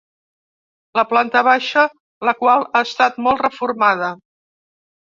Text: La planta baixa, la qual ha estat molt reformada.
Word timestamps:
La 0.99 1.03
planta 1.11 1.43
baixa, 1.49 1.85
la 2.31 2.35
qual 2.43 2.67
ha 2.81 2.85
estat 2.89 3.25
molt 3.29 3.47
reformada. 3.49 4.15